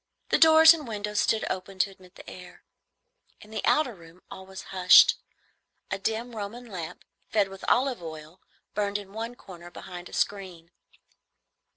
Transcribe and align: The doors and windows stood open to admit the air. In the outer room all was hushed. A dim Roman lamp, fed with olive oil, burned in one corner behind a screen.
The 0.29 0.39
doors 0.39 0.73
and 0.73 0.87
windows 0.87 1.19
stood 1.19 1.45
open 1.47 1.77
to 1.77 1.91
admit 1.91 2.15
the 2.15 2.27
air. 2.27 2.63
In 3.39 3.51
the 3.51 3.63
outer 3.63 3.93
room 3.93 4.23
all 4.31 4.47
was 4.47 4.63
hushed. 4.73 5.13
A 5.91 5.99
dim 5.99 6.35
Roman 6.35 6.65
lamp, 6.65 7.05
fed 7.29 7.49
with 7.49 7.63
olive 7.67 8.01
oil, 8.01 8.41
burned 8.73 8.97
in 8.97 9.13
one 9.13 9.35
corner 9.35 9.69
behind 9.69 10.09
a 10.09 10.13
screen. 10.13 10.71